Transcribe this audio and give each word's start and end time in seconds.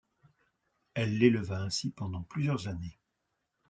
Elle 0.95 1.19
l'éleva 1.19 1.61
ainsi 1.61 1.91
pendant 1.91 2.23
plusieurs 2.23 2.67
années. 2.67 2.97